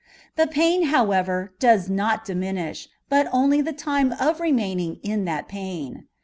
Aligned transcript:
The 0.35 0.47
pain, 0.47 0.85
however, 0.85 1.53
does 1.59 1.87
not 1.87 2.25
diminish, 2.25 2.89
but 3.07 3.27
only 3.31 3.61
the 3.61 3.71
time 3.71 4.15
of 4.19 4.39
remaining 4.39 4.99
in 5.03 5.25
that 5.25 5.47
pain. 5.47 6.07